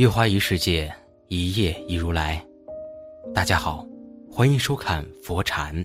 [0.00, 0.90] 一花一世界，
[1.28, 2.42] 一叶一如来。
[3.34, 3.86] 大家好，
[4.30, 5.84] 欢迎收看佛禅。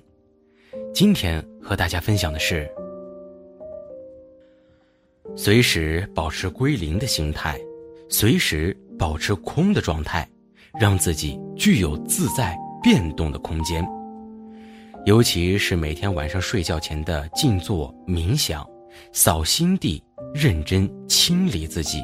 [0.94, 2.66] 今天和大家分享的是：
[5.36, 7.60] 随时保持归零的心态，
[8.08, 10.26] 随时保持空的状态，
[10.80, 13.86] 让自己具有自在变动的空间。
[15.06, 18.66] 尤其是每天晚上睡觉前的静坐冥想，
[19.12, 20.02] 扫心地，
[20.34, 22.02] 认真清理自己。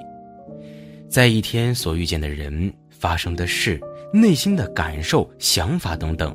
[1.12, 3.78] 在一天所遇见的人、发生的事、
[4.14, 6.34] 内心的感受、想法等等，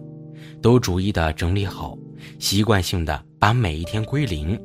[0.61, 1.97] 都逐一的整理好，
[2.39, 4.61] 习惯性的把每一天归零，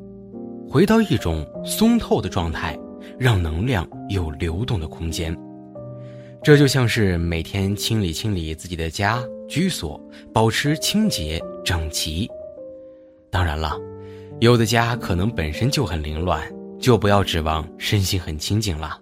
[0.68, 2.78] 回到一种松透的状态，
[3.18, 5.34] 让能量有流动的空间。
[6.42, 9.18] 这就像是每天清理清理自己的家
[9.48, 9.98] 居所，
[10.30, 12.28] 保持清洁整齐。
[13.30, 13.80] 当然了，
[14.40, 16.42] 有的家可能本身就很凌乱，
[16.78, 18.98] 就不要指望身心很清净了。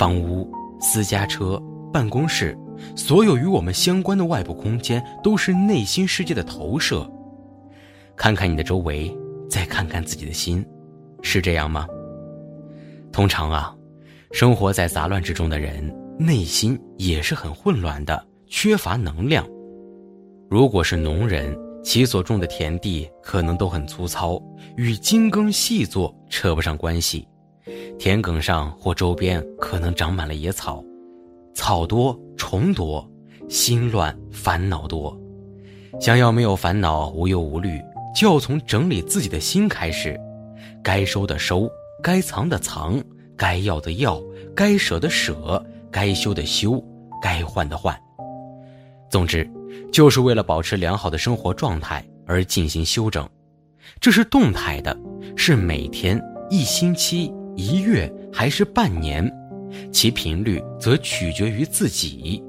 [0.00, 1.62] 房屋、私家车、
[1.92, 2.56] 办公室，
[2.96, 7.06] 所有与我们相关的外部空间，都是内心世界的投射。
[8.16, 9.14] 看看你的周围，
[9.46, 10.64] 再看看自己的心，
[11.20, 11.86] 是这样吗？
[13.12, 13.76] 通常啊，
[14.32, 19.46] 生活在杂乱之中的人，内心也是很混乱的，缺乏能量。
[20.48, 21.54] 如果是农人，
[21.84, 24.42] 其所种的田地可能都很粗糙，
[24.78, 27.28] 与精耕细作扯不上关系。
[28.00, 30.82] 田埂上或周边可能长满了野草，
[31.54, 33.06] 草多虫多，
[33.46, 35.14] 心乱烦恼多。
[36.00, 37.78] 想要没有烦恼、无忧无虑，
[38.16, 40.18] 就要从整理自己的心开始。
[40.82, 41.70] 该收的收，
[42.02, 42.98] 该藏的藏，
[43.36, 44.18] 该要的要，
[44.56, 46.82] 该舍的舍，该修的修，
[47.20, 47.94] 该换的换。
[49.10, 49.46] 总之，
[49.92, 53.28] 就是为了保持良好的生活状态而进行修整。
[54.00, 54.98] 这是动态的，
[55.36, 57.30] 是每天、一星期。
[57.60, 59.30] 一月还是半年，
[59.92, 62.42] 其频率则取决于自己。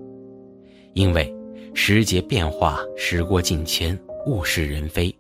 [0.94, 1.34] 因为
[1.74, 5.14] 时节变化，时过境迁，物是人非，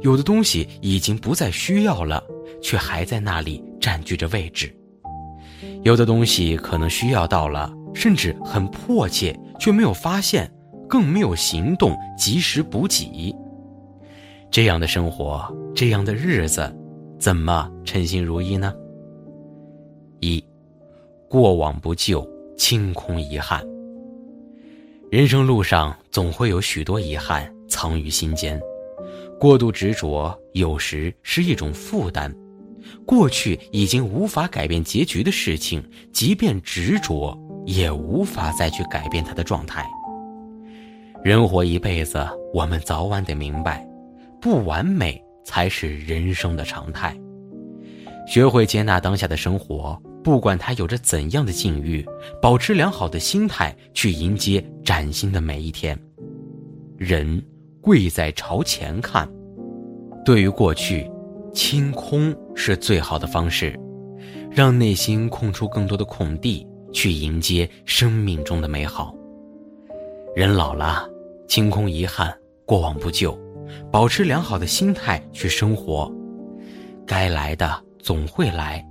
[0.00, 2.24] 有的东西已经不再需要了，
[2.62, 4.68] 却还在那里占据着位置；
[5.82, 10.50] 有的东西可能需要到了，甚至很迫切，却没有发现，
[10.88, 13.34] 更没有行动及时补给。
[14.50, 16.74] 这样的生活，这样的日子，
[17.18, 18.72] 怎么称心如意呢？
[20.24, 20.42] 一，
[21.28, 22.26] 过往不咎，
[22.56, 23.62] 清空遗憾。
[25.10, 28.58] 人生路上总会有许多遗憾藏于心间，
[29.38, 32.34] 过度执着有时是一种负担。
[33.04, 39.86] 过去已经无法改变结局的事情，即便执着，也无法再去改变它的状态。
[41.22, 43.86] 人活一辈子，我们早晚得明白，
[44.40, 47.14] 不完美才是人生的常态。
[48.26, 50.00] 学会接纳当下的生活。
[50.24, 52.02] 不管他有着怎样的境遇，
[52.40, 55.96] 保持良好的心态去迎接崭新的每一天。
[56.96, 57.44] 人
[57.82, 59.30] 贵在朝前看，
[60.24, 61.08] 对于过去，
[61.52, 63.78] 清空是最好的方式，
[64.50, 69.14] 让内心空出更多的空地，去迎接生命中的美好。
[70.34, 71.06] 人老了，
[71.46, 73.38] 清空遗憾，过往不咎，
[73.92, 76.10] 保持良好的心态去生活。
[77.06, 78.82] 该来的总会来。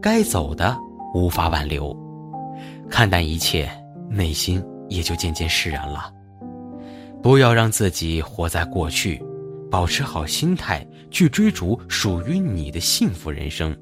[0.00, 0.76] 该走的
[1.14, 1.96] 无法挽留，
[2.88, 3.68] 看淡一切，
[4.08, 6.12] 内心也就渐渐释然了。
[7.22, 9.20] 不要让自己活在过去，
[9.70, 13.76] 保持好心态，去追逐属于你的幸福人生。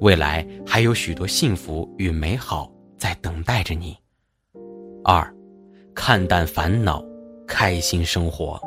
[0.00, 3.96] 未来还有许多幸福与美好在等待着你。
[5.02, 5.34] 二，
[5.94, 7.02] 看淡烦恼，
[7.46, 8.60] 开心生活。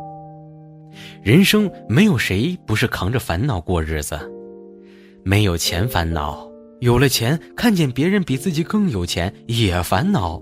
[1.22, 4.20] 人生没有谁不是扛着烦恼过日子。
[5.24, 10.42] 没有钱烦恼，有了钱看见别人比自己更有钱也烦恼。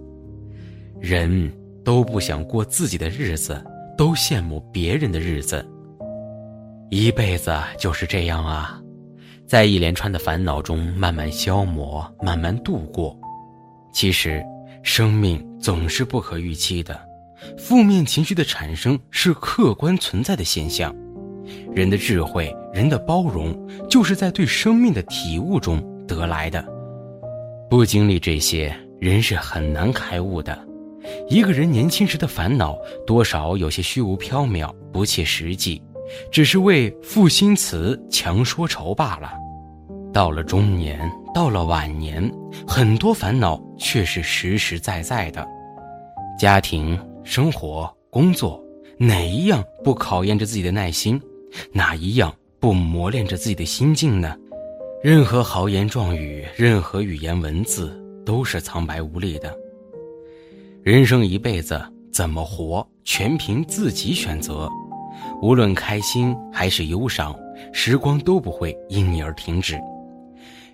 [1.00, 1.52] 人
[1.84, 3.64] 都不想过自己的日子，
[3.98, 5.66] 都羡慕别人的日子。
[6.90, 8.82] 一辈子就是这样啊，
[9.46, 13.18] 在一连串的烦恼中慢慢消磨，慢慢度过。
[13.94, 14.44] 其实，
[14.82, 17.00] 生命总是不可预期的，
[17.58, 20.96] 负面情绪的产生是客观存在的现象。
[21.74, 23.56] 人的智慧人的包容，
[23.90, 26.64] 就是在对生命的体悟中得来的。
[27.70, 30.58] 不经历这些，人是很难开悟的。
[31.30, 35.82] 一个人年轻时的烦恼，多少有些虚无缥缈、不切实际，
[36.32, 39.34] 只是为赋新词强说愁罢了。
[40.12, 41.00] 到了中年，
[41.34, 42.32] 到了晚年，
[42.68, 45.48] 很多烦恼却是实实在在的。
[46.40, 48.62] 家庭、生活、工作，
[48.98, 51.22] 哪一样不考验着自己的耐心？
[51.72, 54.36] 哪一样不磨练着自己的心境呢？
[55.02, 59.56] 任何豪言壮语，任何语言文字，都是苍白无力的。
[60.84, 64.70] 人生一辈子，怎么活，全凭自己选择。
[65.42, 67.34] 无论开心还是忧伤，
[67.72, 69.80] 时光都不会因你而停止。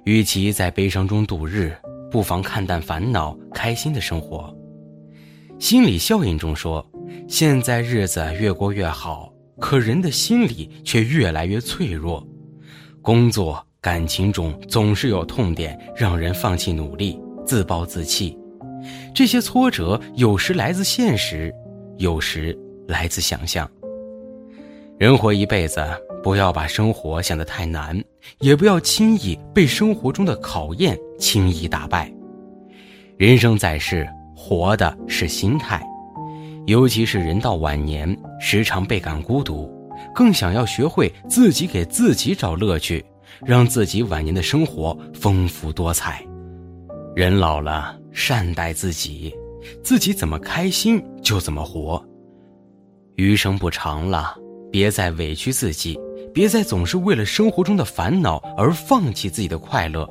[0.06, 1.76] 与其在悲伤中度日，
[2.10, 4.52] 不妨看淡烦恼，开心的生活。
[5.60, 6.84] 心理效应中说，
[7.28, 12.25] 现在日子越过越好，可人的心理却越来越脆弱。
[13.02, 13.66] 工作。
[13.81, 18.36] 感情中总是有痛点，让人放弃努力，自暴自弃。
[19.13, 21.54] 这些挫折有时来自现实，
[22.00, 22.57] 有时
[22.88, 23.69] 来自想象。
[24.98, 25.86] 人活一辈子，
[26.24, 28.04] 不要把生活想得太难，
[28.40, 32.12] 也不要轻易被生活中的考验轻易打败。
[33.18, 35.80] 人生在世，活的是心态，
[36.66, 39.70] 尤其是人到晚年，时常倍感孤独，
[40.14, 43.04] 更想要学会自己给自己找乐趣。
[43.44, 46.26] 让自己晚年的生活丰富多彩。
[47.16, 49.34] 人老了，善待自己，
[49.84, 52.02] 自己怎么开心就怎么活。
[53.16, 54.38] 余生不长了，
[54.72, 56.00] 别再委屈自己，
[56.34, 60.08] 别再总是为了生活中的烦恼而放弃自己的快乐。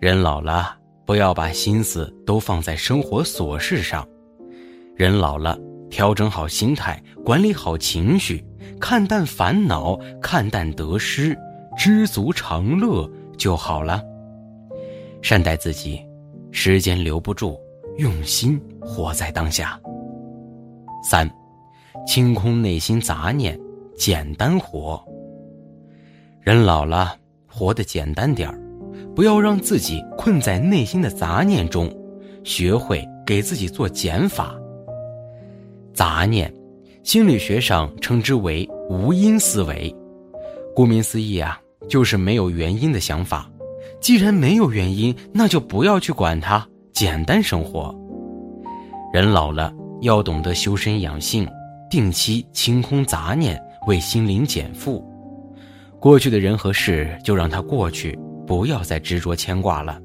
[0.00, 0.76] 人老了，
[1.06, 4.04] 不要把心思都放在生活琐事上。
[4.96, 5.58] 人老了，
[5.88, 8.44] 调整好心态，管理好情绪，
[8.78, 11.36] 看淡烦恼，看淡得失。
[11.78, 14.02] 知足常乐就好了。
[15.22, 16.04] 善待自己，
[16.50, 17.58] 时间留不住，
[17.96, 19.80] 用心活在当下。
[21.02, 21.30] 三，
[22.06, 23.58] 清空内心杂念，
[23.96, 25.02] 简单活。
[26.42, 27.16] 人老了，
[27.46, 28.60] 活得简单点儿，
[29.14, 31.90] 不要让自己困在内心的杂念中，
[32.44, 34.54] 学会给自己做减法。
[36.00, 36.50] 杂念，
[37.04, 39.94] 心理学上称之为无因思维，
[40.74, 41.60] 顾名思义啊。
[41.90, 43.46] 就是没有原因的想法，
[44.00, 47.94] 既然没有原因，那就不要去管它，简单生活。
[49.12, 49.70] 人老了，
[50.00, 51.46] 要懂得修身养性，
[51.90, 55.06] 定期清空杂念，为心灵减负。
[56.00, 60.00] 过去的人和事就让它过去，不要再执着牵挂了。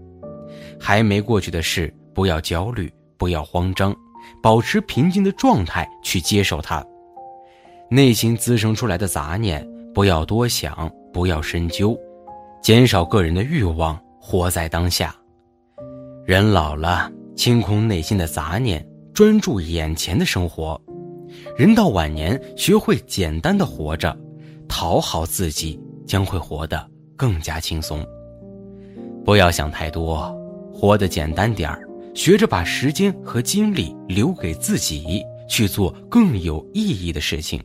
[0.78, 3.96] 还没过去的事，不要焦虑，不要慌张，
[4.42, 6.86] 保持平静的状态去接受它。
[7.90, 10.92] 内心滋生出来的杂念，不要多想。
[11.14, 11.98] 不要深究，
[12.62, 15.16] 减少个人的欲望，活在当下。
[16.26, 20.78] 人老了，清空内心的杂念，专注眼前的生活。
[21.58, 24.14] 人到晚年，学会简单的活着，
[24.68, 26.86] 讨好自己，将会活得
[27.16, 28.06] 更加轻松。
[29.24, 30.38] 不要想太多，
[30.74, 37.62] 活得简单点儿，学着把时间和精力留给自己，去做更有意义的事情。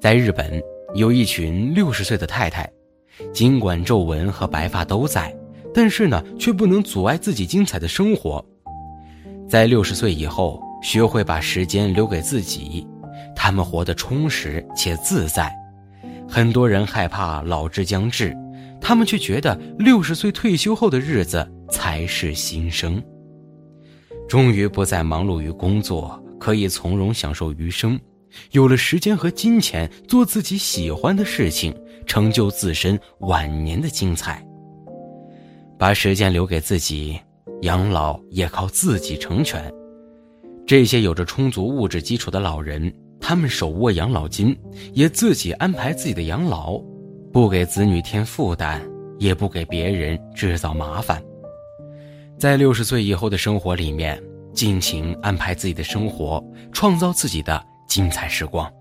[0.00, 0.62] 在日本。
[0.92, 2.68] 有一群六十岁的太太，
[3.32, 5.32] 尽管皱纹和白发都在，
[5.72, 8.44] 但是呢，却不能阻碍自己精彩的生活。
[9.48, 12.84] 在六十岁以后，学会把时间留给自己，
[13.36, 15.48] 他们活得充实且自在。
[16.28, 18.36] 很多人害怕老之将至，
[18.80, 23.02] 他们却觉得六十岁退休后的日子才是新生。
[24.28, 27.98] 终于不再忙碌于工作，可以从容享受余生。
[28.52, 31.74] 有了时间和金钱，做自己喜欢的事情，
[32.06, 34.44] 成就自身晚年的精彩。
[35.76, 37.18] 把时间留给自己，
[37.62, 39.72] 养老也靠自己成全。
[40.64, 44.56] 这些有着充足物质基础的老人，他们手握养老金，
[44.92, 46.78] 也自己安排自己的养老，
[47.32, 48.80] 不给子女添负担，
[49.18, 51.20] 也不给别人制造麻烦。
[52.40, 54.18] 在六十岁以后的生活里面，
[54.54, 56.42] 尽情安排自己的生活，
[56.72, 57.62] 创造自己的。
[57.86, 58.72] 精彩时光，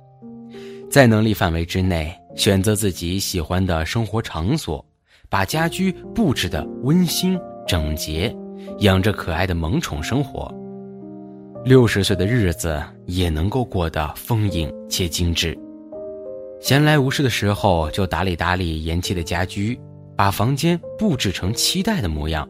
[0.87, 4.85] 在能力范围之内，选择自己喜欢的生活场所，
[5.27, 7.35] 把家居布置的温馨
[7.67, 8.33] 整洁，
[8.81, 10.53] 养着可爱的萌宠生活。
[11.65, 15.57] 六十岁的日子也能够过得丰盈且精致。
[16.61, 19.77] 闲来无事的时候，就打理打理延期的家居，
[20.15, 22.47] 把房间布置成期待的模样，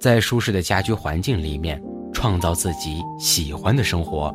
[0.00, 1.80] 在舒适的家居环境里面，
[2.12, 4.34] 创造自己喜欢的生活。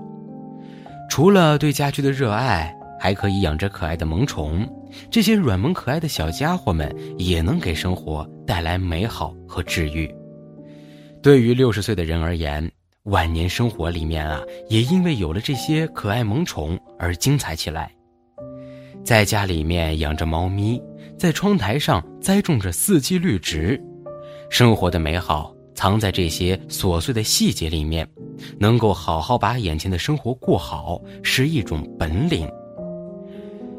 [1.10, 4.68] 除了对家居的热爱，还可以养着可爱的萌宠，
[5.10, 10.10] 这些软萌可爱的小家伙们也能给生活带来美好和治愈。
[11.22, 12.72] 对于六十岁的人而言，
[13.04, 17.92] 晚年生活里面啊，也因为有了这些可爱萌宠而精彩起来。
[19.04, 20.82] 在家里面养着猫咪，
[21.18, 23.80] 在窗台上栽种着四季绿植，
[24.50, 28.08] 生活的美好藏在这些琐碎的细节里面。
[28.58, 32.50] 能够好好把眼前的生活过好，是一种本领。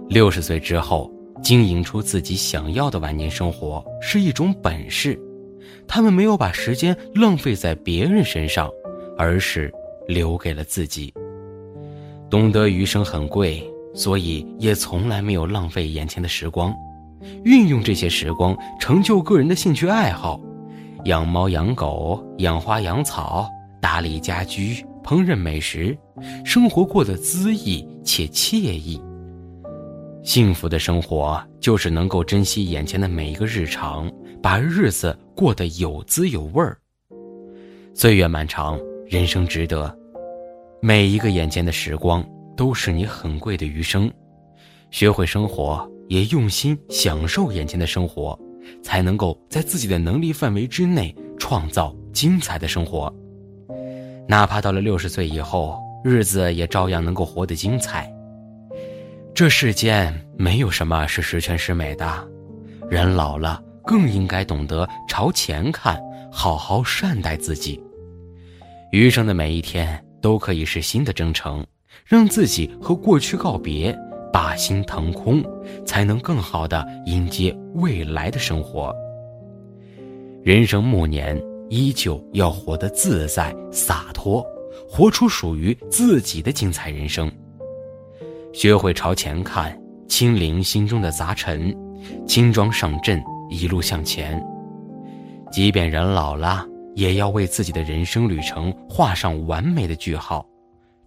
[0.08, 1.10] 六十岁之后，
[1.42, 5.18] 经营出自己想要的晚年生活是一种本事。
[5.88, 8.70] 他们没有把时间浪费在别人身上，
[9.18, 9.72] 而是
[10.06, 11.12] 留给了自己。
[12.30, 13.62] 懂得余生很贵。
[13.94, 16.70] 所以也从来没有浪费眼前的时光，
[17.44, 20.38] 运用这些时光成就个人的兴趣爱好，
[21.06, 23.48] 养猫养狗，养花养草，
[23.80, 25.96] 打理家居，烹饪美食，
[26.44, 29.00] 生活过得恣意且惬意。
[30.24, 34.10] 幸福的生活就是能够珍惜眼前的每一个日常，
[34.42, 36.76] 把日子过得有滋有味儿。
[37.94, 39.96] 岁月漫长，人生值得，
[40.82, 42.24] 每一个眼前的时光。
[42.56, 44.10] 都是你很贵的余生，
[44.90, 48.34] 学会生活，也用心享受眼前的生活，
[48.82, 53.12] 才能够在自己的能力范围之内创造精彩的生活。
[54.28, 58.12] 哪怕到了六十岁以后，日子也照样能够活得精彩。
[59.34, 62.28] 这世间没有什么是十全十美的，
[62.90, 67.82] 人老了更应该懂得朝前看，好好善待自己。
[68.92, 71.66] 余生的每一天都可以是新的征程。
[72.04, 73.96] 让自己和过去告别，
[74.36, 75.42] 把心腾空，
[75.86, 78.94] 才能更好的迎接未来的生活。
[80.42, 84.44] 人生暮年，依旧要活得自在洒脱，
[84.86, 87.32] 活出属于自己的精彩人生。
[88.52, 89.74] 学会朝前看，
[90.06, 91.74] 清零心中的杂陈，
[92.26, 94.38] 轻装上阵，一路向前。
[95.50, 96.62] 即便人老了，
[96.94, 100.46] 也要为自己的人生旅程画上完美的句号。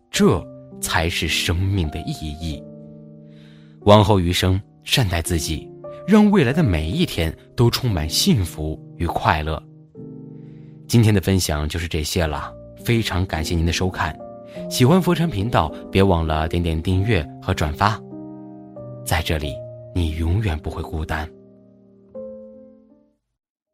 [0.10, 0.44] 这。
[0.82, 2.64] 才是生命的意义。
[3.82, 5.70] 往后余生，善待自己，
[6.08, 9.62] 让未来的每一天都充满幸福与快乐。
[10.88, 14.18] 今天的分享就是这些了，非常感谢您的收看。
[14.70, 18.00] 喜欢佛禅频道，别忘了点点订阅和转发。
[19.06, 19.54] 在这里，
[19.94, 21.30] 你永远不会孤单。